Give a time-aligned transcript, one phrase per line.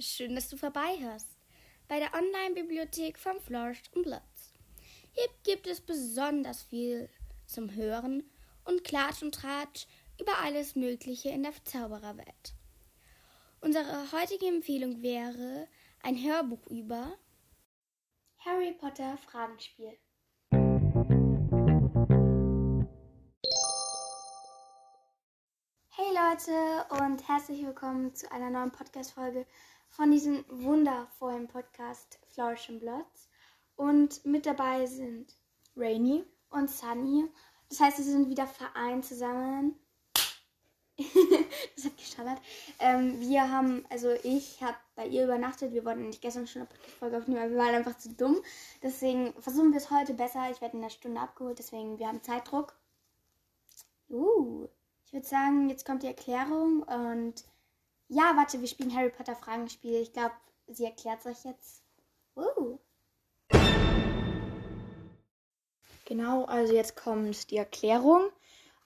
[0.00, 1.28] schön, dass du vorbeihörst
[1.88, 4.52] bei der Online-Bibliothek von Flourish und Blitz.
[5.12, 7.08] Hier gibt es besonders viel
[7.46, 8.22] zum Hören
[8.64, 9.86] und Klatsch und Tratsch
[10.20, 12.54] über alles Mögliche in der Zaubererwelt.
[13.60, 15.66] Unsere heutige Empfehlung wäre
[16.02, 17.18] ein Hörbuch über
[18.38, 19.98] Harry Potter Fragenspiel.
[25.90, 29.44] Hey Leute und herzlich willkommen zu einer neuen Podcast-Folge
[29.90, 33.28] von diesem wundervollen Podcast Flourish and Bloods.
[33.76, 35.36] Und mit dabei sind
[35.76, 37.24] Rainy und Sunny.
[37.68, 39.78] Das heißt, wir sind wieder vereint zusammen.
[41.76, 42.40] das hat geschallert.
[42.80, 45.72] Ähm, wir haben, also ich habe bei ihr übernachtet.
[45.72, 48.42] Wir wollten nicht gestern schon eine Podcast-Folge aufnehmen, aber wir waren einfach zu dumm.
[48.82, 50.50] Deswegen versuchen wir es heute besser.
[50.50, 52.74] Ich werde in einer Stunde abgeholt, deswegen wir haben Zeitdruck.
[54.10, 54.66] Uh,
[55.04, 57.44] ich würde sagen, jetzt kommt die Erklärung und
[58.08, 60.00] ja, warte, wir spielen Harry Potter Fragenspiel.
[60.00, 60.34] Ich glaube,
[60.66, 61.82] sie erklärt es euch jetzt.
[62.36, 62.78] Uh.
[66.06, 68.30] Genau, also jetzt kommt die Erklärung.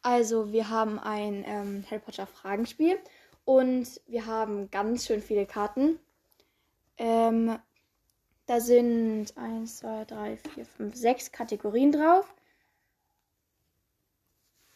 [0.03, 2.99] Also wir haben ein ähm, Harry Potter Fragenspiel
[3.45, 6.01] und wir haben ganz schön viele Karten.
[6.99, 7.59] Ähm,
[8.47, 12.35] da sind 1, 2, 3, 4, 5, 6 Kategorien drauf.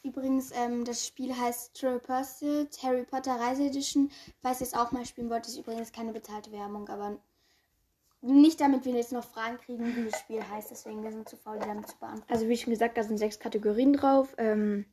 [0.07, 4.09] Übrigens, ähm, das Spiel heißt Triple Pursuit Harry Potter Reise Edition.
[4.41, 7.19] Falls ihr es auch mal spielen wollt, ist übrigens keine bezahlte Werbung, aber
[8.23, 10.71] nicht damit wir jetzt noch Fragen kriegen, wie das Spiel heißt.
[10.71, 12.33] Deswegen, wir sind zu faul, die damit zu beantworten.
[12.33, 14.33] Also wie schon gesagt, da sind sechs Kategorien drauf.
[14.39, 14.85] Ähm,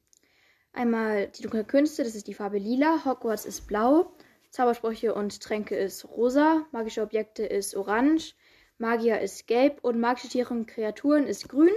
[0.72, 3.05] einmal die dunkle Künste, das ist die Farbe lila.
[3.05, 4.11] Hogwarts ist blau.
[4.50, 6.66] Zaubersprüche und Tränke ist rosa.
[6.72, 8.33] Magische Objekte ist orange.
[8.80, 9.83] Magier ist gelb.
[9.83, 11.73] Und magische Tiere und Kreaturen ist grün.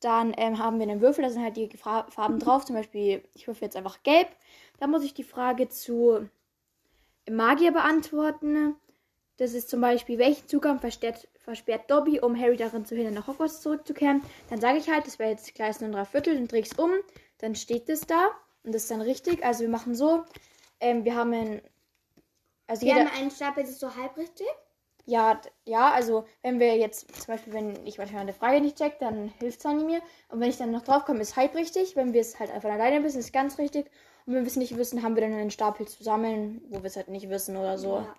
[0.00, 2.64] Dann ähm, haben wir einen Würfel, da sind halt die Farben drauf.
[2.64, 4.28] Zum Beispiel, ich würfel jetzt einfach gelb.
[4.78, 6.28] Da muss ich die Frage zu
[7.28, 8.76] Magier beantworten.
[9.38, 13.28] Das ist zum Beispiel, welchen Zugang versperrt, versperrt Dobby, um Harry darin zu hindern, nach
[13.28, 14.22] Hogwarts zurückzukehren.
[14.50, 16.78] Dann sage ich halt, das wäre jetzt gleich nur ein Dreiviertel, dann drehe ich es
[16.78, 16.90] um.
[17.38, 18.28] Dann steht das da
[18.64, 19.44] und das ist dann richtig.
[19.44, 20.24] Also wir machen so,
[20.80, 21.62] ähm, wir haben ein,
[22.66, 24.46] also wir jeder, haben einen Stapel, das ist so halb richtig.
[25.08, 28.98] Ja, ja, also wenn wir jetzt zum Beispiel, wenn ich manchmal eine Frage nicht check,
[28.98, 30.02] dann hilft Sunny mir.
[30.28, 31.96] Und wenn ich dann noch drauf komme, ist halb richtig.
[31.96, 33.90] Wenn wir es halt einfach alleine wissen, ist ganz richtig.
[34.26, 36.96] Und wenn wir es nicht wissen, haben wir dann einen Stapel zusammen, wo wir es
[36.96, 37.96] halt nicht wissen oder so.
[37.96, 38.14] Ja.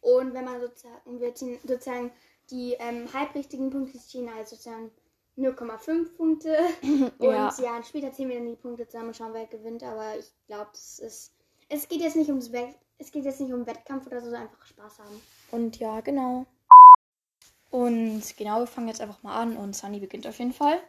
[0.00, 2.12] Und wenn man sozusagen, wir ziehen sozusagen
[2.50, 4.92] die ähm, halbrichtigen Punkte ziehen halt sozusagen
[5.36, 6.56] 0,5 Punkte.
[7.18, 7.52] Und ja.
[7.60, 9.82] ja, später ziehen wir dann die Punkte zusammen und schauen, wer gewinnt.
[9.82, 11.32] Aber ich glaube, es ist.
[11.68, 14.64] Es geht jetzt nicht ums Wett es geht jetzt nicht um Wettkampf oder so, einfach
[14.64, 15.20] Spaß haben.
[15.50, 16.46] Und ja, genau.
[17.70, 20.80] Und genau, wir fangen jetzt einfach mal an und Sunny beginnt auf jeden Fall.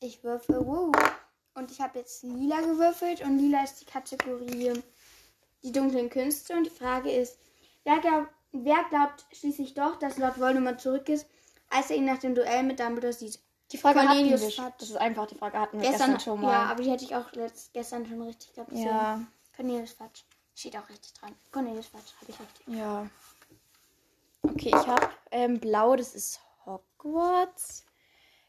[0.00, 0.92] Ich würfel, wow.
[1.54, 4.72] Und ich habe jetzt lila gewürfelt und lila ist die Kategorie
[5.62, 6.54] die dunklen Künste.
[6.54, 7.38] Und die Frage ist,
[7.84, 11.26] wer, glaub, wer glaubt schließlich doch, dass Lord Voldemort zurück ist,
[11.70, 13.40] als er ihn nach dem Duell mit Dumbledore sieht?
[13.72, 14.74] Die Frage Cornelius hatten wir.
[14.78, 16.52] Das ist einfach, die Frage hatten wir gestern, gestern schon mal.
[16.52, 18.72] Ja, aber die hätte ich auch letzt, gestern schon richtig gehabt.
[18.72, 19.20] Ja.
[19.56, 20.22] Cornelius Fatsch.
[20.54, 21.34] Steht auch richtig dran.
[21.50, 22.68] Cornelius Fatsch, habe ich richtig.
[22.68, 23.08] Ja.
[24.44, 27.86] Okay, ich habe ähm, blau, das ist Hogwarts.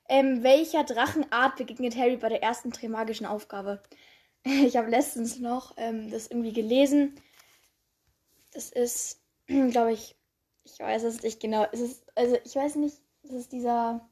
[0.08, 3.82] Ähm, welcher Drachenart begegnet Harry bei der ersten Trimagischen Aufgabe?
[4.48, 7.16] Ich habe letztens noch ähm, das irgendwie gelesen.
[8.54, 10.16] Das ist, glaube ich,
[10.66, 11.66] ich weiß es nicht genau.
[11.72, 14.08] Es ist, also ich weiß nicht, das ist dieser.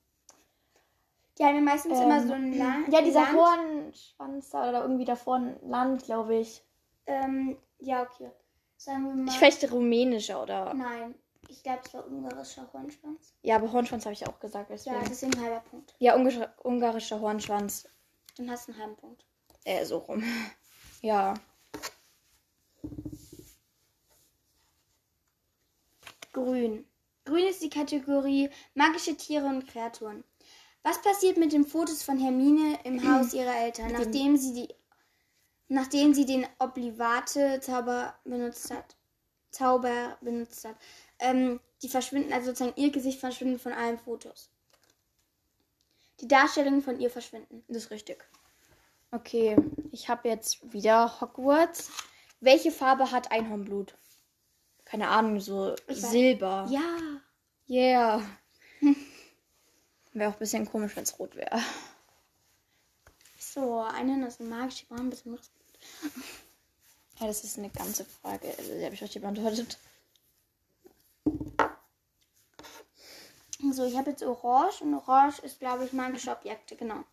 [1.37, 2.91] Die haben ja meistens ähm, immer so ein Land.
[2.91, 6.63] Ja, dieser Hornschwanz oder irgendwie davor ein Land, glaube ich.
[7.05, 8.31] Ähm, ja, okay.
[8.77, 9.31] Sagen wir mal.
[9.31, 10.73] Ich fechte rumänischer, oder?
[10.73, 11.13] Nein.
[11.53, 13.35] Ich glaube, es war ungarischer Hornschwanz.
[13.43, 14.71] Ja, aber Hornschwanz habe ich auch gesagt.
[14.71, 14.95] Deswegen.
[14.95, 15.93] Ja, deswegen ein halber Punkt.
[15.99, 17.87] Ja, ungarischer, ungarischer Hornschwanz.
[18.37, 19.23] Dann hast du einen halben Punkt.
[19.63, 20.23] Äh, so rum.
[21.01, 21.33] Ja.
[26.31, 26.85] Grün.
[27.25, 30.23] Grün ist die Kategorie magische Tiere und Kreaturen.
[30.81, 34.73] Was passiert mit den Fotos von Hermine im Haus ihrer Eltern, nachdem sie, die,
[35.67, 38.95] nachdem sie den Oblivate-Zauber benutzt hat?
[39.53, 40.77] Zauber benutzt hat.
[41.23, 44.49] Ähm, die verschwinden, also sozusagen ihr Gesicht verschwindet von allen Fotos.
[46.19, 47.63] Die Darstellungen von ihr verschwinden.
[47.67, 48.23] Das ist richtig.
[49.11, 49.55] Okay,
[49.91, 51.91] ich habe jetzt wieder Hogwarts.
[52.39, 53.95] Welche Farbe hat Einhornblut?
[54.85, 56.67] Keine Ahnung, so Silber.
[56.69, 57.21] Ja.
[57.69, 58.21] Yeah.
[60.13, 61.59] wäre auch ein bisschen komisch, wenn es rot wäre.
[63.37, 65.37] So, eine ist magisch, die ein bisschen
[67.19, 68.47] Ja, das ist eine ganze Frage.
[68.57, 69.77] Also, die habe ich richtig beantwortet.
[73.73, 77.03] So, ich habe jetzt Orange und Orange ist, glaube ich, magische Objekte, genau.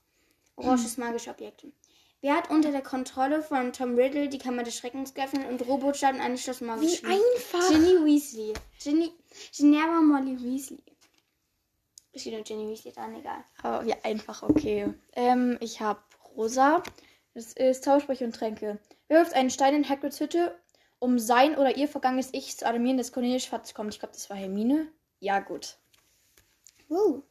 [0.57, 1.73] Orange ist magische Objekte.
[2.21, 6.15] Wer hat unter der Kontrolle von Tom Riddle die Kammer des Schreckens geöffnet und Robotstadt
[6.15, 7.67] in eine Schlossmauer Wie einfach.
[7.71, 8.53] Ginny Weasley.
[8.79, 9.11] Ginny,
[9.53, 10.83] Ginevra Molly Weasley.
[12.13, 13.43] Ist wieder Ginny Weasley dran, egal.
[13.63, 14.93] Aber wie einfach, okay.
[15.15, 16.01] Ähm, ich habe
[16.37, 16.83] Rosa.
[17.33, 18.79] Das ist Zaubersprüche und Tränke.
[19.09, 20.59] Wirft einen Stein in Hagrids Hütte,
[20.99, 23.95] um sein oder ihr vergangenes Ich zu animieren, dass Cornelius Fatz kommt.
[23.95, 24.89] Ich glaube, das war Hermine.
[25.21, 25.79] Ja, gut.
[26.91, 27.23] Wow.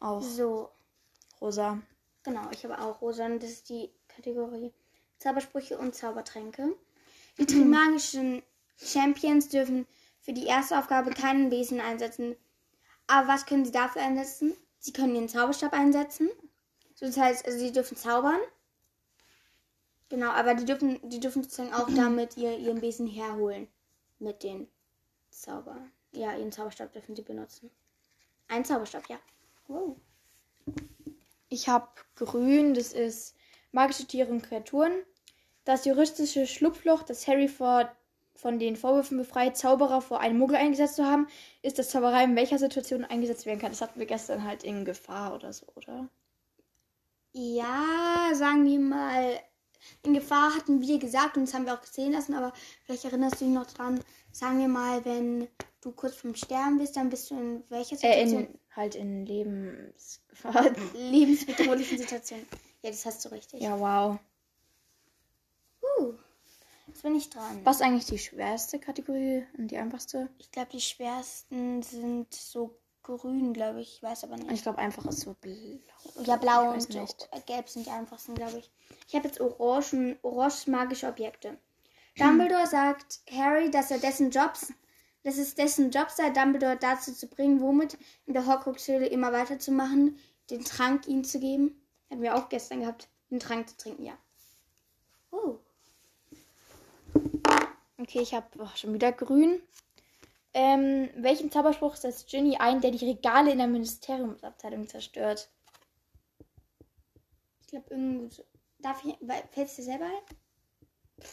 [0.00, 0.70] Auch So,
[1.40, 1.80] Rosa.
[2.22, 4.72] genau, ich habe auch Rosa und das ist die Kategorie
[5.18, 6.76] Zaubersprüche und Zaubertränke.
[7.38, 8.42] Die Trimagischen
[8.76, 9.86] Champions dürfen
[10.20, 12.36] für die erste Aufgabe keinen Besen einsetzen.
[13.06, 14.54] Aber was können sie dafür einsetzen?
[14.78, 16.28] Sie können ihren Zauberstab einsetzen.
[17.00, 18.40] Das heißt, also sie dürfen zaubern.
[20.10, 23.68] Genau, aber die dürfen, die dürfen sozusagen auch damit ihr, ihren Besen herholen.
[24.18, 24.68] Mit den
[25.42, 25.76] Zauber.
[26.12, 27.70] Ja, ihren Zauberstab dürfen sie benutzen.
[28.48, 29.18] Ein Zauberstab, ja.
[29.68, 29.96] Wow.
[31.48, 32.74] Ich habe Grün.
[32.74, 33.36] Das ist
[33.72, 34.92] magische Tiere und Kreaturen.
[35.64, 37.90] Das juristische Schlupfloch, das Harry vor,
[38.34, 41.26] von den Vorwürfen befreit, Zauberer vor einem Muggel eingesetzt zu haben,
[41.62, 43.72] ist, dass Zauberei in welcher Situation eingesetzt werden kann.
[43.72, 46.08] Das hatten wir gestern halt in Gefahr oder so, oder?
[47.32, 49.40] Ja, sagen wir mal,
[50.02, 52.52] in Gefahr hatten wir gesagt und das haben wir auch gesehen lassen, aber
[52.84, 54.00] vielleicht erinnerst du dich noch dran,
[54.32, 55.48] sagen wir mal, wenn
[55.80, 58.44] du kurz vorm Sterben bist, dann bist du in welcher Äh, Situation?
[58.46, 60.70] in, halt in Lebensgefahr.
[60.94, 62.40] lebensbedrohlichen Situation.
[62.82, 63.62] Ja, das hast du richtig.
[63.62, 64.18] ja, wow.
[65.98, 66.12] Uh,
[66.88, 67.60] jetzt bin ich dran.
[67.64, 70.28] Was ist eigentlich die schwerste Kategorie und die einfachste?
[70.38, 73.96] Ich glaube, die schwersten sind so grün, glaube ich.
[73.96, 74.50] Ich weiß aber nicht.
[74.50, 75.80] Ich glaube, einfach ist so blau.
[76.24, 77.28] Ja, blau und nicht.
[77.46, 78.70] gelb sind die einfachsten, glaube ich.
[79.08, 81.58] Ich habe jetzt orange, orange magische Objekte.
[82.18, 84.72] Dumbledore sagt Harry, dass er dessen Jobs,
[85.22, 90.18] dass es dessen Job sei, Dumbledore dazu zu bringen, womit in der Horcrux-Höhle immer weiterzumachen,
[90.50, 91.80] den Trank ihm zu geben.
[92.10, 94.16] Hatten wir auch gestern gehabt, den Trank zu trinken, ja.
[95.30, 95.58] Oh.
[97.98, 99.60] Okay, ich habe schon wieder grün.
[100.58, 105.50] Ähm, welchen Zauberspruch setzt Ginny ein, der die Regale in der Ministeriumsabteilung zerstört?
[107.60, 108.42] Ich glaube, irgendwie so.
[108.78, 109.18] Darf ich,
[109.50, 111.26] fällt es dir selber ein?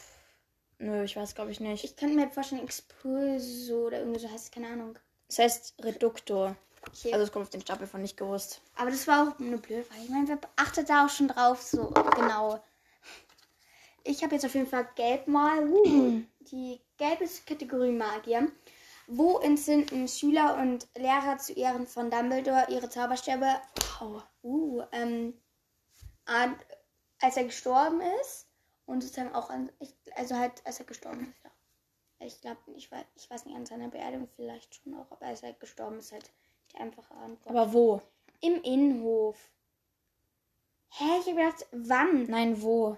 [0.79, 1.85] Nö, ich weiß, glaube ich nicht.
[1.85, 4.99] Ich könnte mir vorstellen, Expulso oder irgendwie so heißt es, keine Ahnung.
[5.29, 6.57] Es heißt Reduktor.
[6.85, 7.13] Okay.
[7.13, 8.59] Also es kommt auf den Stapel von nicht gewusst.
[8.75, 10.01] Aber das war auch eine blöde Frage.
[10.03, 11.61] Ich meine, wer achtet da auch schon drauf?
[11.61, 12.61] So, genau.
[14.03, 15.65] Ich habe jetzt auf jeden Fall gelb mal.
[15.65, 18.51] Uh, die gelbe Kategorie Magier.
[19.07, 23.47] Wo entzünden Schüler und Lehrer zu Ehren von Dumbledore ihre Zauberstäbe?
[23.99, 24.23] Wow.
[24.43, 25.33] Uh, ähm,
[26.25, 28.47] als er gestorben ist
[28.85, 29.71] und sozusagen auch an,
[30.15, 31.51] also halt, als er gestorben ist, ja.
[32.25, 35.43] Ich glaube, ich weiß, ich weiß nicht, an seiner Beerdigung vielleicht schon auch, aber als
[35.43, 36.31] er gestorben ist, halt
[36.71, 37.55] die einfache Antwort.
[37.55, 38.01] Aber wo?
[38.39, 39.37] Im Innenhof.
[40.89, 42.23] Hä, ich hab gedacht, wann?
[42.27, 42.97] Nein, wo?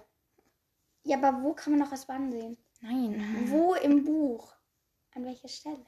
[1.02, 2.56] Ja, aber wo kann man noch was wann sehen?
[2.80, 3.50] Nein.
[3.50, 4.54] Wo im Buch?
[5.14, 5.84] An welcher Stelle?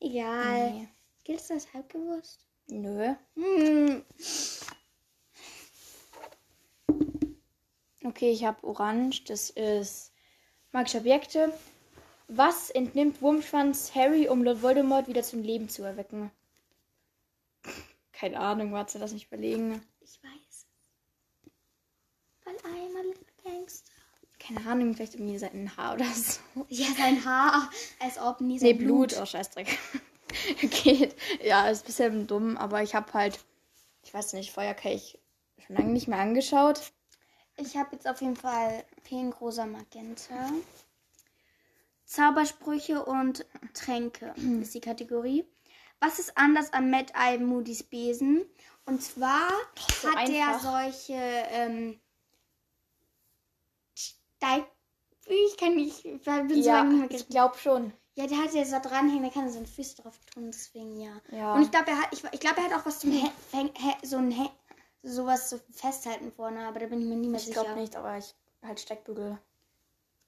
[0.00, 0.72] Egal.
[0.72, 0.88] Nee.
[1.24, 2.46] Gilt es als Halbgewusst?
[2.68, 3.14] Nö.
[3.34, 4.04] Hm.
[8.04, 9.24] Okay, ich habe Orange.
[9.24, 10.12] Das ist
[10.72, 11.52] magische Objekte.
[12.28, 16.30] Was entnimmt Wurmschwanz Harry, um Lord Voldemort wieder zum Leben zu erwecken?
[18.12, 19.80] Keine Ahnung, warte, lass mich überlegen.
[20.00, 20.66] Ich weiß.
[22.44, 22.54] Weil
[23.04, 23.95] little gangster.
[24.46, 26.40] Keine Ahnung, vielleicht irgendwie sein Haar oder so.
[26.68, 27.70] Ja, sein Haar.
[28.00, 29.16] Als ob nie Nee, sein Blut.
[29.20, 29.78] Oh, Scheißdreck.
[30.60, 31.16] Geht.
[31.42, 33.40] Ja, ist ein bisschen dumm, aber ich habe halt,
[34.02, 35.18] ich weiß nicht, Feuerkelch
[35.66, 36.92] schon lange nicht mehr angeschaut.
[37.56, 40.50] Ich habe jetzt auf jeden Fall Pink, Rosa, Magenta.
[42.04, 45.44] Zaubersprüche und Tränke ist die Kategorie.
[45.98, 48.44] Was ist anders an Mad Eye Moody's Besen?
[48.84, 49.48] Und zwar
[50.00, 50.60] so hat einfach.
[50.60, 51.98] solche ähm,
[54.36, 54.64] Steig...
[55.26, 56.04] Ich kann nicht...
[56.04, 57.92] Ich bin so Ja, lange nicht mehr ich glaube schon.
[58.14, 61.20] ja, der hat ja so dranhängen, da kann er seine Füße drauf tun, deswegen ja.
[61.32, 61.54] Ja.
[61.54, 63.74] Und ich glaube, er hat, ich, ich glaube, er hat auch was zum Hä- Häng-
[63.74, 64.50] Hä- so ein Hä-
[65.02, 67.62] sowas zu festhalten vorne, aber da bin ich mir nie mehr Ich sicher.
[67.64, 69.38] glaube nicht, aber ich halt Steigbügel.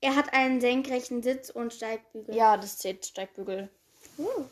[0.01, 2.35] Er hat einen senkrechten Sitz und Steigbügel.
[2.35, 3.69] Ja, das zählt Steigbügel.
[4.17, 4.45] Uh.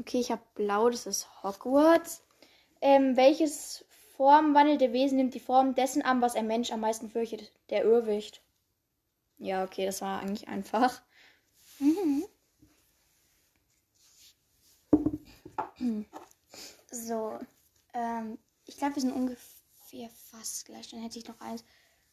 [0.00, 2.22] Okay, ich habe blau, das ist Hogwarts.
[2.80, 3.84] Ähm, welches
[4.16, 7.52] formwandelte Wesen nimmt die Form dessen an, was ein Mensch am meisten fürchtet?
[7.70, 8.42] Der Irrwicht.
[9.38, 11.02] Ja, okay, das war eigentlich einfach.
[16.90, 17.38] So,
[17.92, 20.88] ähm, ich glaube, wir sind ungefähr fast gleich.
[20.88, 21.64] Dann hätte ich noch eins.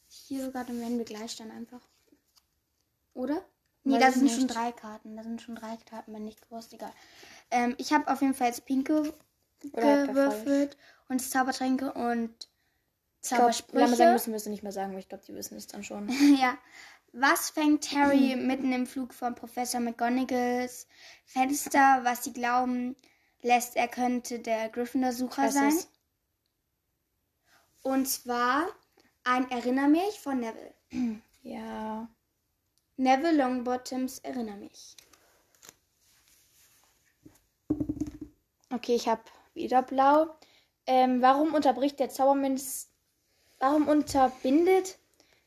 [0.07, 1.81] Hier sogar, dann werden wir gleich dann einfach.
[3.13, 3.43] Oder?
[3.85, 5.15] Nee, da sind schon drei Karten.
[5.15, 6.93] Da sind schon drei Karten, wenn nicht gewusst, egal.
[7.51, 9.13] Ähm, ich habe auf jeden Fall jetzt pinke
[9.71, 10.77] gewürfelt
[11.13, 12.49] und Zaubertränke und
[13.21, 14.11] Ich glaub, Zaubersprüche.
[14.11, 16.09] müssen wir es nicht mehr sagen, weil ich glaube, die wissen es dann schon.
[16.41, 16.57] ja.
[17.13, 18.47] Was fängt Harry Hm.
[18.47, 20.87] mitten im Flug von Professor McGonagalls
[21.25, 22.95] Fenster, was sie glauben
[23.41, 25.69] lässt, er könnte der Gryffindor-Sucher sein?
[25.69, 25.89] ist?
[27.83, 28.65] Und zwar
[29.23, 30.73] ein Erinner mich von Neville.
[31.45, 32.07] Ja.
[32.95, 34.95] Neville Longbottoms Erinner mich.
[38.71, 39.21] Okay, ich habe
[39.53, 40.35] wieder blau.
[40.85, 42.91] Ähm, warum unterbricht der Zauberminister.
[43.59, 44.99] Warum unterbindet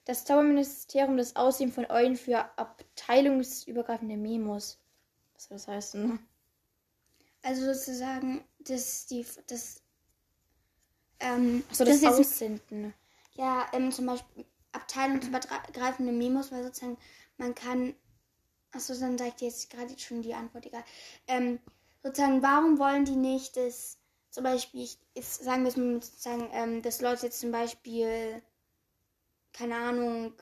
[0.07, 4.79] das Zauberministerium das Aussehen von Eulen für abteilungsübergreifende Memos?
[5.35, 6.19] Was soll das heißen?
[7.43, 9.83] Also sozusagen, dass die, das,
[11.21, 12.95] ähm, Achso, das, das Aussenden.
[13.35, 16.97] ja, ähm, zum Beispiel abteilungsübergreifende Memos, weil sozusagen
[17.37, 17.95] man kann,
[18.73, 20.85] achso, dann sagt ihr jetzt gerade schon die Antwort, egal.
[21.27, 21.59] Ähm,
[22.03, 23.96] sozusagen, warum wollen die nicht, dass
[24.37, 28.43] zum Beispiel, ich, jetzt sagen wir es mal sozusagen, ähm, dass Leute jetzt zum Beispiel,
[29.55, 30.35] keine Ahnung,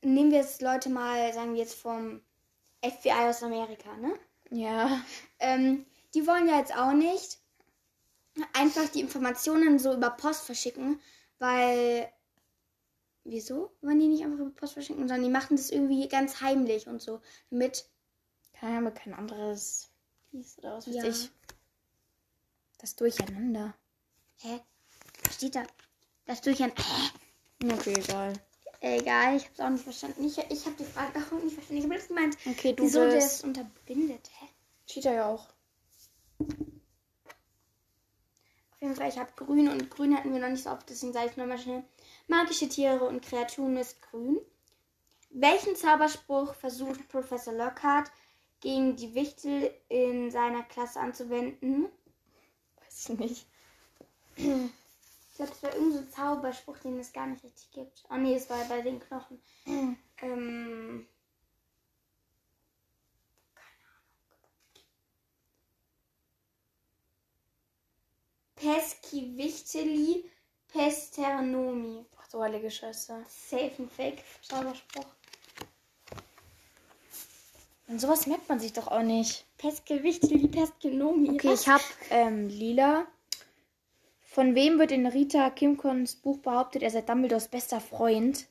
[0.00, 2.22] nehmen wir jetzt Leute mal, sagen wir jetzt vom
[2.82, 4.18] FBI aus Amerika, ne?
[4.48, 5.04] Ja.
[5.40, 5.84] Ähm,
[6.14, 7.36] die wollen ja jetzt auch nicht
[8.54, 10.98] einfach die Informationen so über Post verschicken,
[11.38, 12.10] weil.
[13.24, 16.86] Wieso wollen die nicht einfach über Post verschicken, sondern die machen das irgendwie ganz heimlich
[16.86, 17.20] und so.
[17.50, 17.84] Damit.
[18.54, 19.90] Keine Ahnung, kein anderes
[20.58, 21.04] oder was weiß Ja.
[21.04, 21.30] ich.
[22.80, 23.74] Das Durcheinander.
[24.38, 24.60] Hä?
[25.24, 25.64] Was steht da?
[26.24, 26.72] Das durch ein.
[27.62, 28.32] Okay, egal.
[28.80, 30.24] Egal, ich hab's auch nicht verstanden.
[30.24, 31.76] Ich, ich habe die Frage auch nicht verstanden.
[31.78, 33.32] Ich habe das gemeint, Okay, du wieso der bist.
[33.32, 34.30] es unterbindet.
[34.38, 34.46] Hä?
[34.86, 35.46] Cheater ja auch.
[38.72, 41.12] Auf jeden Fall, ich habe grün und grün hatten wir noch nicht so oft, deswegen
[41.12, 41.84] sage ich nochmal schnell.
[42.28, 44.40] Magische Tiere und Kreaturen ist grün.
[45.28, 48.10] Welchen Zauberspruch versucht Professor Lockhart
[48.60, 51.90] gegen die Wichtel in seiner Klasse anzuwenden?
[53.00, 53.46] Ich nicht.
[54.36, 54.44] Ich
[55.36, 58.04] glaube, das war irgendein so ein Zauberspruch, den es gar nicht richtig gibt.
[58.10, 59.40] Oh nee, es war bei den Knochen.
[59.66, 61.08] ähm.
[63.54, 64.50] Keine Ahnung.
[68.56, 70.30] Pesci Wichteli
[70.68, 72.04] Pesternomi.
[72.18, 73.24] Ach du heilige Scheiße.
[73.26, 75.06] Safe and Fake Zauberspruch.
[77.90, 79.44] Und sowas merkt man sich doch auch nicht.
[79.58, 81.30] Pesce Wichteli Pesternomi.
[81.30, 83.04] Okay, ich habe ähm, lila.
[84.20, 88.46] Von wem wird in Rita Kimcons Buch behauptet, er sei Dumbledores bester Freund?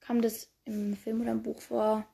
[0.00, 2.06] Kam das im Film oder im Buch vor?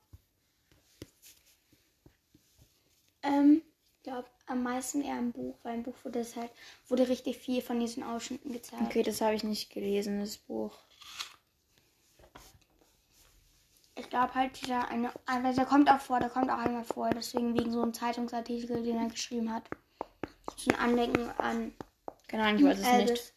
[3.24, 3.62] Ähm,
[3.96, 6.52] ich glaube am meisten eher im Buch, weil im Buch wurde es halt,
[6.86, 8.80] wurde richtig viel von diesen Ausschnitten gezeigt.
[8.84, 10.78] Okay, das habe ich nicht gelesen, das Buch.
[13.96, 17.10] Ich glaube halt dieser eine, aber der kommt auch vor, der kommt auch einmal vor,
[17.10, 19.68] deswegen wegen so einem Zeitungsartikel, den er geschrieben hat.
[20.56, 21.74] So ein Andenken an
[22.28, 23.34] Keine Ahnung, ich weiß es nicht.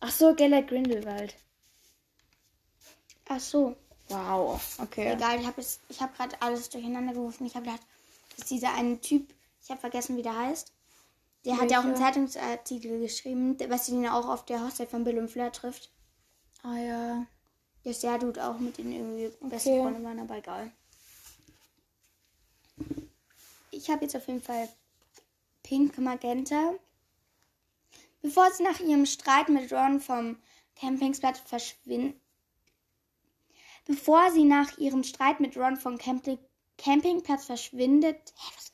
[0.00, 1.34] Ach so, Gellert Grindelwald.
[3.26, 3.74] Ach so,
[4.08, 5.12] Wow, okay.
[5.12, 7.46] egal, ich habe ich habe gerade alles durcheinander gerufen.
[7.46, 7.82] Ich habe gedacht,
[8.36, 9.32] dass dieser eine Typ,
[9.62, 10.72] ich habe vergessen, wie der heißt.
[11.44, 11.96] Der hat ja auch einen?
[11.96, 15.90] Zeitungsartikel geschrieben, was ihn auch auf der Hochzeit von Bill und Fleur trifft.
[16.62, 17.26] Ah ja.
[17.84, 19.80] Der Dude auch mit ihnen irgendwie Okay.
[19.80, 20.72] Freunde waren, aber egal.
[23.70, 24.68] Ich habe jetzt auf jeden Fall
[25.62, 26.74] Pink Magenta.
[28.22, 30.38] Bevor sie nach ihrem Streit mit Ron vom
[30.76, 32.18] Campingplatz verschwinden.
[33.84, 36.38] Bevor sie nach ihrem Streit mit Ron vom Camping
[36.78, 38.32] Campingplatz verschwindet.
[38.36, 38.72] Hä, was?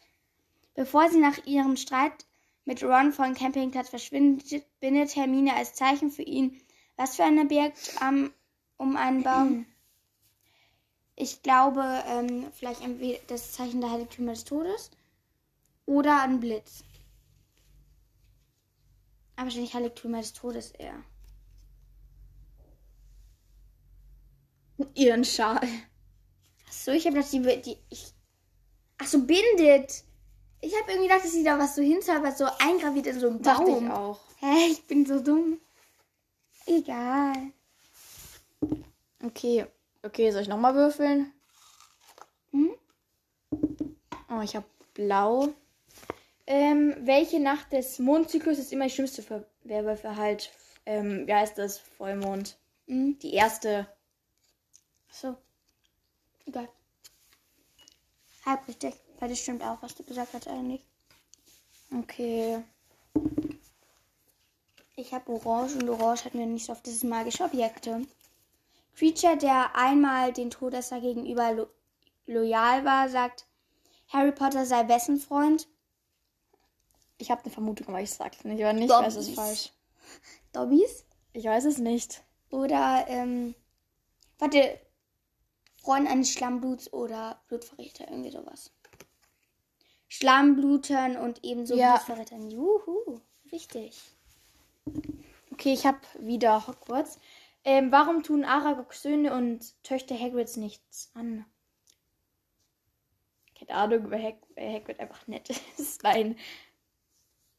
[0.75, 2.26] Bevor sie nach ihrem Streit
[2.64, 6.62] mit Ron vom Campingplatz verschwindet, bindet Hermine als Zeichen für ihn.
[6.97, 8.33] Was für eine birgt am
[8.81, 9.67] um einen Baum.
[11.15, 14.91] Ich glaube, ähm, vielleicht entweder das Zeichen der Heiligtümer des Todes
[15.85, 16.83] oder ein Blitz.
[19.37, 21.05] Aber wahrscheinlich Heiligtümer des Todes eher.
[24.95, 25.61] Ihren Schal.
[26.67, 28.15] Achso, ich habe das die, die ich,
[28.97, 30.05] Ach so, bindet.
[30.63, 33.43] Ich habe irgendwie gedacht, dass sie da was so hinzaubert, so eingraviert in so einem
[33.43, 33.91] Dachte ich Baum.
[33.91, 34.21] auch.
[34.39, 35.59] Hä, ich bin so dumm.
[36.67, 37.53] Egal.
[39.23, 39.67] Okay.
[40.02, 41.33] Okay, soll ich nochmal würfeln?
[42.52, 42.71] Hm?
[44.31, 45.49] Oh, ich habe blau.
[46.47, 50.50] Ähm, welche Nacht des Mondzyklus ist immer die schlimmste für Werwölfe halt?
[50.87, 51.79] Ähm, wie heißt das?
[51.79, 52.57] Vollmond.
[52.87, 53.19] Hm?
[53.21, 53.87] Die erste.
[55.11, 55.37] So.
[56.47, 56.69] Egal.
[58.47, 58.95] Halb richtig.
[59.19, 60.83] Weil das stimmt auch, was du gesagt hast eigentlich.
[61.97, 62.64] Okay.
[64.97, 66.87] Ich habe Orange und Orange hatten wir nicht so oft.
[66.87, 68.07] Das ist magische Objekte.
[69.00, 71.66] Creature, der einmal den Todesser gegenüber lo
[72.26, 73.47] loyal war, sagt,
[74.09, 75.66] Harry Potter sei wessen Freund?
[77.16, 78.59] Ich habe eine Vermutung, aber ich sag's nicht.
[78.59, 79.35] Wenn nicht, weiß es Dobbies.
[79.35, 79.73] falsch.
[80.52, 81.07] Dobbys?
[81.33, 82.23] Ich weiß es nicht.
[82.50, 83.54] Oder, ähm,
[84.38, 84.78] warte,
[85.83, 88.71] Freund eines Schlammbluts oder Blutverräter, irgendwie sowas.
[90.09, 91.97] Schlammblutern und ebenso Ja.
[91.97, 92.50] Blutverrätern.
[92.50, 93.19] Juhu,
[93.50, 93.99] richtig.
[95.52, 97.19] Okay, ich habe wieder Hogwarts.
[97.64, 101.45] Ähm, warum tun Aragogs Söhne und Töchter Hagrids nichts an?
[103.59, 106.02] Keine Ahnung, weil, Hag Hagrid einfach nett ist.
[106.02, 106.37] Nein.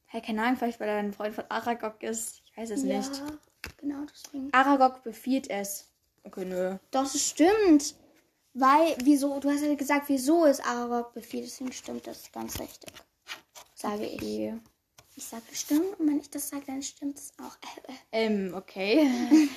[0.06, 2.42] Hey, keine Ahnung, vielleicht weil er ein Freund von Aragog ist.
[2.44, 3.22] Ich weiß es ja, nicht.
[3.78, 4.52] genau deswegen.
[4.52, 5.90] Aragog befiehlt es.
[6.24, 6.76] Okay, nö.
[6.90, 7.94] Das stimmt.
[8.54, 12.92] Weil, wieso, du hast ja gesagt, wieso ist Aragog befiehlt, deswegen stimmt das ganz richtig.
[13.74, 14.16] Sage ich.
[14.16, 14.60] Okay.
[14.64, 14.71] Ich
[15.24, 17.56] sage stimmt und wenn ich das sage, dann stimmt es auch.
[17.86, 18.26] Äh, äh.
[18.26, 19.48] Ähm, okay.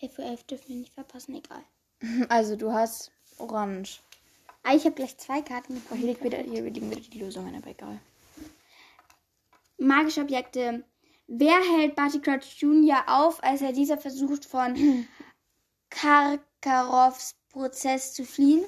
[0.00, 1.62] Elf für elf dürfen wir nicht verpassen, egal.
[2.28, 4.00] Also, du hast Orange.
[4.62, 6.00] Ah, ich habe gleich zwei Karten Oh, bekommen.
[6.00, 8.00] hier, liegt wieder, hier liegen wieder die Lösungen, aber egal.
[9.78, 10.84] Magische Objekte.
[11.28, 13.04] Wer hält Barty Crouch Jr.
[13.06, 15.06] auf, als er dieser versucht, von
[15.90, 18.64] Karkaroffs Prozess zu fliehen?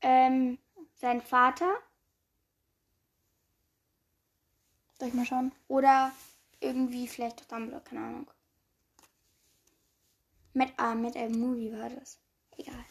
[0.00, 0.58] Ähm,
[0.94, 1.74] sein Vater
[4.98, 5.52] Soll ich mal schauen?
[5.68, 6.12] oder
[6.60, 8.30] irgendwie vielleicht Dumbledore, keine Ahnung.
[10.54, 12.18] Mit, ah, mit einem Movie war das.
[12.56, 12.84] Egal.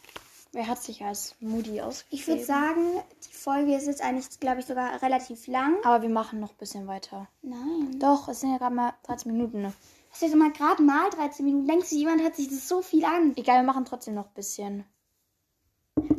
[0.52, 2.18] Wer hat sich als Moody ausgegeben?
[2.18, 5.76] Ich würde sagen, die Folge ist jetzt eigentlich, glaube ich, sogar relativ lang.
[5.84, 7.28] Aber wir machen noch ein bisschen weiter.
[7.42, 7.98] Nein.
[7.98, 9.60] Doch, es sind ja gerade mal 13 Minuten.
[9.60, 9.74] Ne?
[10.12, 11.66] Ist ja mal gerade mal 13 Minuten.
[11.66, 13.34] Denkst du, jemand hat sich das so viel an?
[13.36, 14.84] Egal, wir machen trotzdem noch ein bisschen.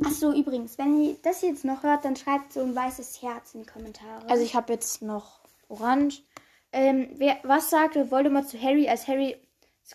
[0.05, 3.53] Ach so, übrigens, wenn ihr das jetzt noch hört, dann schreibt so ein weißes Herz
[3.53, 4.27] in die Kommentare.
[4.29, 6.24] Also ich habe jetzt noch Orange.
[6.72, 9.38] Ähm, wer, was sagte Voldemort zu Harry, als Harry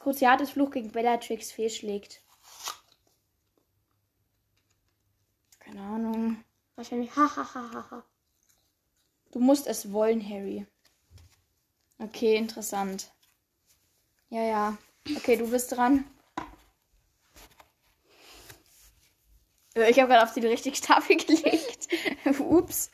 [0.00, 2.22] Cruciatus Fluch gegen Bellatrix fehlschlägt?
[5.60, 6.44] Keine Ahnung.
[6.74, 8.04] wahrscheinlich ha ha ha ha ha.
[9.32, 10.66] Du musst es wollen, Harry.
[11.98, 13.12] Okay, interessant.
[14.28, 14.78] Ja, ja.
[15.16, 16.04] Okay, du bist dran.
[19.74, 21.88] Ich habe gerade auf die richtige Tafel gelegt.
[22.38, 22.90] Ups.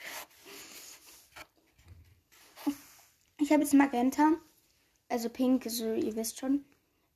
[3.39, 4.33] Ich habe jetzt Magenta,
[5.09, 6.65] also pink, so ihr wisst schon.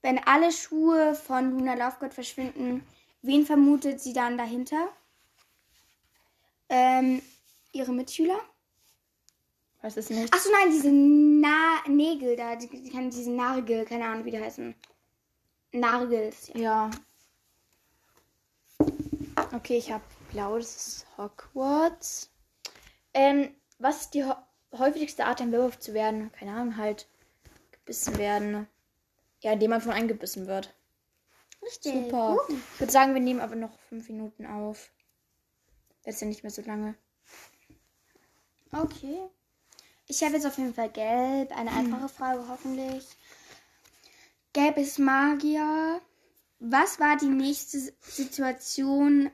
[0.03, 2.87] Wenn alle Schuhe von Luna Lovegood verschwinden,
[3.23, 4.89] wen vermutet sie dann dahinter?
[6.69, 7.23] Ähm,
[7.73, 8.39] ihre Mitschüler?
[9.81, 10.33] Weiß es nicht.
[10.33, 14.75] Achso, nein, diese Na Nägel da, die, die diese Nargel, keine Ahnung, wie die heißen.
[15.73, 16.61] Nargels, ja.
[16.61, 16.91] Ja.
[19.55, 22.29] Okay, ich habe blau, das ist Hogwarts.
[23.13, 24.25] Ähm, was ist die
[24.73, 26.33] häufigste Art, ein Werwolf zu werden?
[26.33, 27.09] Keine Ahnung, halt
[27.71, 28.67] gebissen werden.
[29.43, 30.75] Ja, indem man von eingebissen wird.
[31.63, 31.93] Richtig.
[31.93, 32.35] Super.
[32.35, 32.55] Uh.
[32.75, 34.91] Ich würde sagen, wir nehmen aber noch fünf Minuten auf.
[36.03, 36.97] Das ist ja nicht mehr so lange.
[38.73, 39.21] Okay.
[40.09, 41.57] Ich habe jetzt auf jeden Fall gelb.
[41.57, 43.07] Eine einfache Frage hoffentlich.
[44.53, 46.01] Gelb ist Magier.
[46.59, 49.31] Was war die nächste Situation?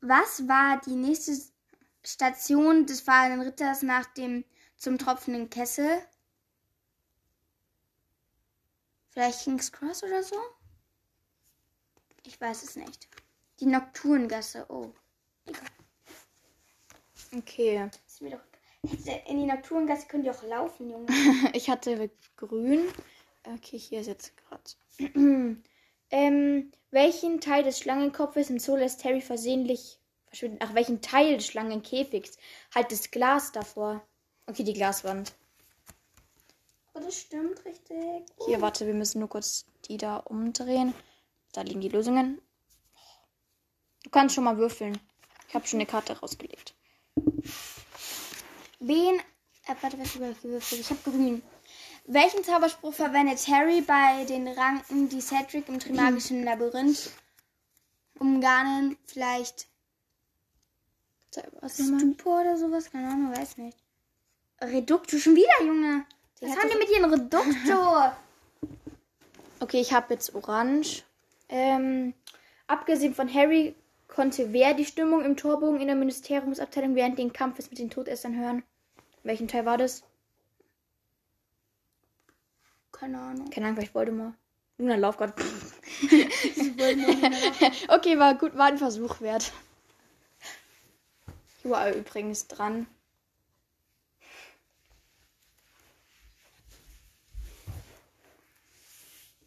[0.00, 1.36] Was war die nächste
[2.04, 4.44] Station des fahrenden Ritters nach dem
[4.76, 6.02] zum tropfenden Kessel?
[9.10, 10.36] Vielleicht King's Cross oder so?
[12.24, 13.08] Ich weiß es nicht.
[13.58, 14.66] Die Nocturngasse.
[14.68, 14.92] Oh.
[17.36, 17.90] Okay.
[18.06, 18.40] Ist mir doch.
[19.26, 21.06] In die Nocturngasse könnt ihr auch laufen, Junge.
[21.52, 22.88] Ich hatte grün.
[23.44, 24.62] Okay, hier ist jetzt gerade.
[26.10, 30.58] ähm, welchen Teil des Schlangenkopfes im Zoo lässt Harry versehentlich verschwinden?
[30.60, 32.36] Ach, welchen Teil des Schlangenkäfigs?
[32.74, 34.02] Halt das Glas davor.
[34.46, 35.32] Okay, die Glaswand.
[36.94, 38.24] Oh, das stimmt richtig.
[38.46, 40.94] Hier, warte, wir müssen nur kurz die da umdrehen.
[41.52, 42.40] Da liegen die Lösungen.
[44.02, 44.98] Du kannst schon mal würfeln.
[45.48, 46.74] Ich habe schon eine Karte rausgelegt.
[48.78, 49.20] Wen.
[49.66, 50.80] Äh, warte, was ich gewürfelt?
[50.80, 51.42] Ich habe grün.
[52.06, 57.10] Welchen Zauberspruch verwendet Harry bei den Ranken, die Cedric im Trimagischen Labyrinth
[58.18, 58.96] umgarnen?
[59.06, 59.68] Vielleicht
[61.60, 62.00] Was nochmal?
[62.00, 62.90] Stupor oder sowas?
[62.90, 63.78] Keine Ahnung, weiß nicht.
[64.60, 66.04] Reducto schon wieder, Junge.
[66.40, 68.12] Was hat haben die mit ihren Reducto?
[69.62, 71.04] Okay, ich habe jetzt Orange.
[71.50, 72.14] Ähm,
[72.66, 73.74] abgesehen von Harry
[74.08, 78.38] konnte wer die Stimmung im Torbogen in der Ministeriumsabteilung während den Kampfes mit den Todessern
[78.38, 78.62] hören?
[79.22, 80.02] Welchen Teil war das?
[83.00, 83.50] Keine Ahnung.
[83.50, 84.34] Keine Ahnung, vielleicht Voldemort.
[84.76, 85.32] Luna Laufgott.
[87.88, 89.52] okay, war gut, war ein Versuch wert.
[91.64, 92.86] Ich war übrigens dran.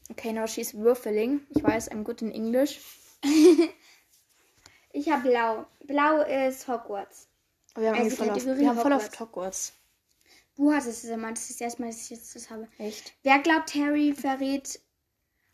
[0.09, 1.41] Okay, now she's würfeling.
[1.49, 2.79] Ich weiß, I'm good in English.
[4.95, 5.65] Ich habe blau.
[5.87, 7.27] Blau ist Hogwarts.
[7.73, 9.73] Aber wir haben, Also voll, auf, wir haben voll auf Hogwarts.
[10.55, 11.29] Du hattest es immer.
[11.31, 12.67] Das ist das erste Mal, dass ich jetzt das habe.
[12.77, 13.13] Echt?
[13.23, 14.79] Wer glaubt, Harry verrät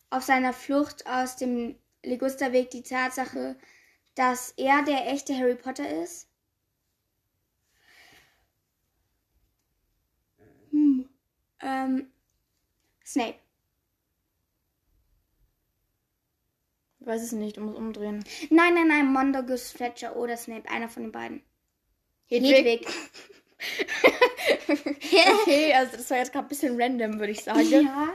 [0.09, 3.55] auf seiner Flucht aus dem Ligusterweg die Tatsache,
[4.15, 6.27] dass er der echte Harry Potter ist?
[10.71, 11.07] Hm.
[11.61, 12.11] Ähm,
[13.05, 13.39] Snape.
[16.99, 18.23] Ich weiß es nicht, du musst umdrehen.
[18.49, 20.69] Nein, nein, nein, Mondagus Fletcher oder Snape.
[20.69, 21.41] Einer von den beiden.
[22.27, 22.85] Hedwig.
[25.41, 27.69] okay, also das war jetzt gerade ein bisschen random, würde ich sagen.
[27.69, 28.13] Ja.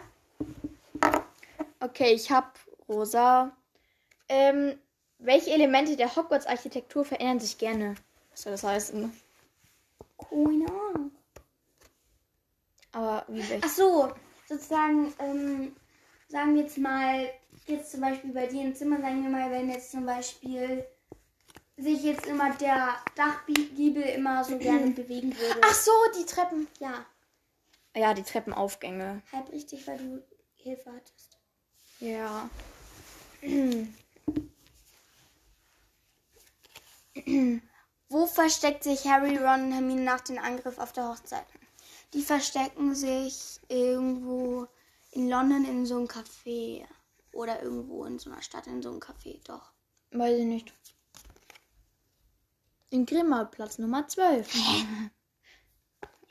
[1.81, 2.49] Okay, ich habe
[2.89, 3.53] rosa.
[4.29, 4.79] Ähm,
[5.19, 7.95] welche Elemente der Hogwarts-Architektur verändern sich gerne?
[8.31, 9.13] Was soll das heißen?
[10.19, 11.13] Keine Ahnung.
[12.93, 13.67] Aber wie welche?
[13.67, 14.13] Ach so,
[14.49, 15.77] sozusagen, ähm,
[16.29, 17.29] sagen wir jetzt mal,
[17.67, 20.85] jetzt zum Beispiel bei dir im Zimmer, sagen wir mal, wenn jetzt zum Beispiel
[21.77, 25.61] sich jetzt immer der Dachgiebel immer so gerne bewegen würde.
[25.63, 26.69] Ach so, die Treppen.
[26.81, 27.05] ja,
[27.97, 29.23] Ja, die Treppenaufgänge.
[29.33, 30.23] halb richtig, weil du
[30.55, 31.39] Hilfe hattest.
[32.01, 32.49] Ja.
[38.09, 41.47] Wo versteckt sich Harry, Ron und Hermine nach dem Angriff auf der Hochzeit?
[42.13, 44.67] Die verstecken sich irgendwo
[45.11, 46.85] in London in so einem Café.
[47.33, 49.73] Oder irgendwo in so einer Stadt in so einem Café, doch.
[50.13, 50.73] Weiß ich nicht.
[52.95, 54.55] In Grimmauld-Platz Nummer 12.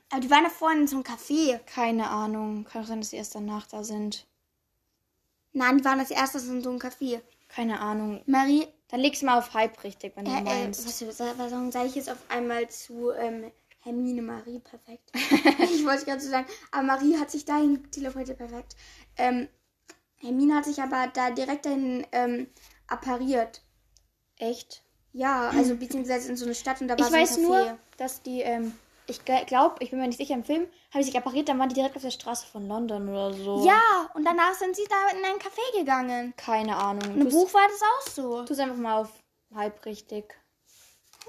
[0.10, 1.58] Aber die waren da vorhin in so einem Café.
[1.66, 2.64] Keine Ahnung.
[2.64, 4.26] Kann auch sein, dass sie erst danach da sind.
[5.52, 7.20] Nein, die waren als erstes in so einem Café.
[7.50, 8.22] Keine Ahnung.
[8.28, 10.88] Marie, Dann leg's mal auf halb richtig, wenn du äh, äh, meinst.
[10.88, 14.60] was, was, was sage ich jetzt auf einmal zu ähm, Hermine Marie?
[14.60, 15.12] Perfekt.
[15.14, 18.78] ich wollte gerade so sagen, aber Marie hat sich dahin teleportiert, perfekt.
[19.18, 19.50] Ähm,
[20.16, 22.48] Hermine hat sich aber da direkt dahin ähm,
[22.88, 23.62] appariert.
[24.38, 24.83] Echt?
[25.14, 27.42] Ja, also beziehungsweise in so eine Stadt und da war Ich so ein weiß Café.
[27.42, 28.74] nur, dass die, ähm,
[29.06, 31.70] ich glaube, ich bin mir nicht sicher, im Film habe ich sich appariert, dann waren
[31.70, 33.64] die direkt auf der Straße von London oder so.
[33.66, 33.80] Ja,
[34.16, 36.34] und danach sind sie da in ein Café gegangen.
[36.36, 37.14] Keine Ahnung.
[37.14, 38.44] Und im Buch war das auch so.
[38.46, 39.10] Tu's einfach mal auf
[39.54, 40.34] halb richtig.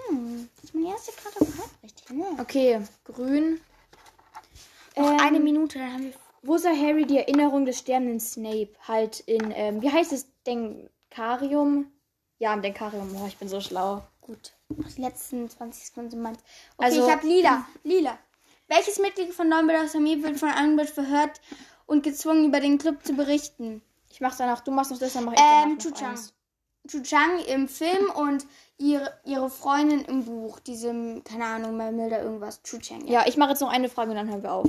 [0.08, 2.10] Hm, das ist meine erste Karte auf halb richtig.
[2.10, 2.24] Ne?
[2.40, 3.60] Okay, grün.
[4.96, 8.70] Noch Ähm, eine Minute, dann haben wir Wo sah Harry die Erinnerung des sterbenden Snape?
[8.86, 10.26] Halt in, ähm, wie heißt es?
[10.46, 11.90] Denkarium?
[12.44, 13.08] Ja, im Denkarium.
[13.18, 14.02] Oh, ich bin so schlau.
[14.20, 14.52] Gut.
[14.68, 16.38] Noch die letzten 20 Sekunden sind meins.
[16.76, 17.64] Okay, Also- ich habe lila.
[17.84, 18.18] Lila.
[18.68, 21.40] Welches Mitglied von Dumbledores Familie wird von Umbridge verhört
[21.86, 23.80] und gezwungen, über den Club zu berichten?
[24.10, 26.10] Ich mach danach, du machst noch das, dann mach ich danach Ähm, noch Chu Chang.
[26.10, 26.34] eins.
[26.86, 28.44] Chu Chang im Film und
[28.76, 30.60] ihre, ihre Freundin im Buch.
[30.60, 32.62] Diesem, keine Ahnung, Melmilda irgendwas.
[32.62, 33.06] Chu Chang.
[33.06, 34.68] Ja, ich mache jetzt noch eine Frage und dann hören wir auf.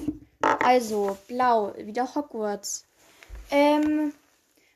[0.64, 2.86] Also, blau, wieder Hogwarts.
[3.52, 4.14] Ähm,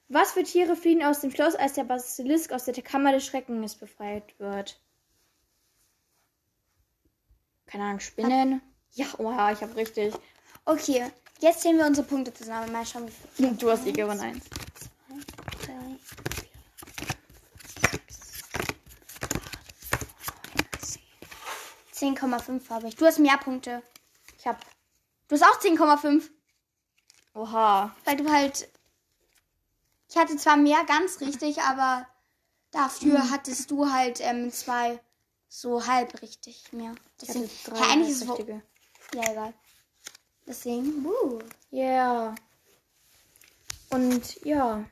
[0.09, 3.75] was für Tiere fliehen aus dem Schloss, als der Basilisk aus der Kammer des Schreckens
[3.75, 4.79] befreit wird?
[7.67, 8.61] Keine Ahnung, Spinnen?
[8.93, 10.15] Ja, oha, ich habe richtig.
[10.65, 12.71] Okay, jetzt zählen wir unsere Punkte zusammen.
[12.71, 13.55] Mal schauen, wie viel.
[13.55, 14.19] Du hast die gewonnen.
[14.19, 14.45] Eins.
[15.61, 15.75] Drei,
[21.93, 22.95] vier, 10,5 habe ich.
[22.95, 23.83] Du hast mehr Punkte.
[24.37, 24.59] Ich habe.
[25.27, 26.23] Du hast auch 10,5.
[27.35, 27.95] Oha.
[28.05, 28.69] Weil du halt.
[30.09, 32.07] Ich hatte zwar mehr ganz richtig, aber
[32.71, 34.99] dafür hattest du halt ähm, zwei
[35.47, 36.95] so halb richtig mehr.
[37.21, 38.61] Ich hatte Deswegen, drei ja, eigentlich ist wo.
[39.13, 39.53] Ja, egal.
[40.47, 41.39] Deswegen, uh.
[41.69, 42.33] Ja.
[43.91, 44.83] Und ja.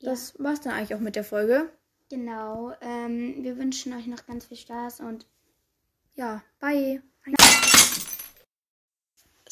[0.00, 1.70] Das war's dann eigentlich auch mit der Folge.
[2.10, 2.72] Genau.
[2.80, 5.26] Ähm, wir wünschen euch noch ganz viel Spaß und
[6.14, 7.02] Ja, bye.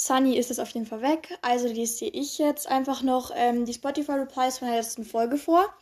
[0.00, 1.36] Sunny ist es auf jeden Fall weg.
[1.42, 5.74] Also lese ich jetzt einfach noch ähm, die Spotify-Replies von der letzten Folge vor.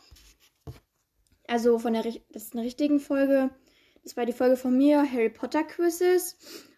[1.47, 3.51] Also von der letzten richtigen Folge.
[4.03, 6.35] Das war die Folge von mir, Harry Potter Quizzes.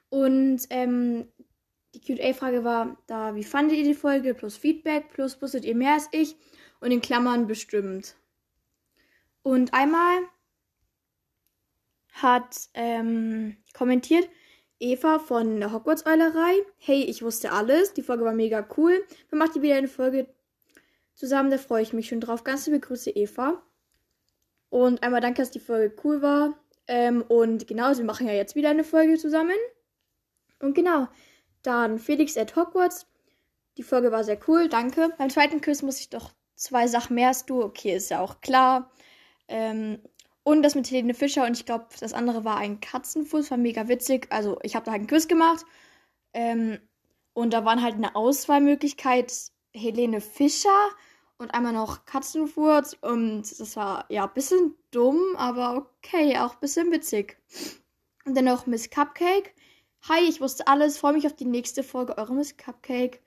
[0.09, 1.31] Und ähm,
[1.95, 4.33] die QA-Frage war da, wie fandet ihr die Folge?
[4.33, 6.35] Plus Feedback, plus wusstet ihr mehr als ich?
[6.81, 8.15] Und in Klammern bestimmt.
[9.43, 10.19] Und einmal
[12.11, 14.27] hat ähm, kommentiert,
[14.79, 16.63] Eva von der Hogwarts-Eulerei.
[16.77, 17.93] Hey, ich wusste alles.
[17.93, 19.05] Die Folge war mega cool.
[19.29, 20.27] Wann macht ihr wieder eine Folge
[21.13, 21.51] zusammen?
[21.51, 22.43] Da freue ich mich schon drauf.
[22.43, 23.61] Ganz liebe Grüße, Eva.
[24.69, 26.57] Und einmal danke, dass die Folge cool war.
[26.87, 29.57] Ähm, und genau, wir machen ja jetzt wieder eine Folge zusammen.
[30.59, 31.07] Und genau,
[31.61, 33.05] dann Felix at Hogwarts.
[33.77, 35.09] Die Folge war sehr cool, danke.
[35.17, 37.63] Beim zweiten Quiz muss ich doch zwei Sachen mehr als du.
[37.63, 38.91] Okay, ist ja auch klar.
[39.47, 39.99] Ähm,
[40.49, 43.87] und das mit Helene Fischer und ich glaube, das andere war ein Katzenfuß, war mega
[43.87, 44.25] witzig.
[44.31, 45.63] Also ich habe da halt einen Quiz gemacht.
[46.33, 46.79] Ähm,
[47.33, 49.31] und da waren halt eine Auswahlmöglichkeit
[49.73, 50.89] Helene Fischer
[51.37, 52.97] und einmal noch Katzenfurz.
[52.99, 57.37] Und das war ja ein bisschen dumm, aber okay, auch ein bisschen witzig.
[58.25, 59.53] Und dann noch Miss Cupcake.
[60.09, 60.97] Hi, ich wusste alles.
[60.97, 63.21] Freue mich auf die nächste Folge eurer Miss Cupcake.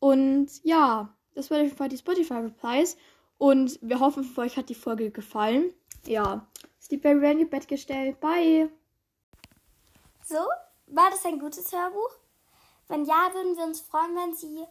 [0.00, 2.96] Und ja, das war auf jeden Fall die Spotify Replies.
[3.38, 5.72] Und wir hoffen, für euch hat die Folge gefallen.
[6.06, 6.46] Ja,
[7.20, 8.20] werden ihr Bett gestellt.
[8.20, 8.70] Bye.
[10.24, 10.38] So,
[10.86, 12.10] war das ein gutes Hörbuch?
[12.88, 14.64] Wenn ja, würden wir uns freuen, wenn Sie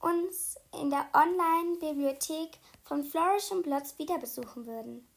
[0.00, 5.08] uns in der Online-Bibliothek von Flourish und Blotz wieder besuchen würden.